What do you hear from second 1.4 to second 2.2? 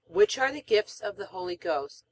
Ghost? A.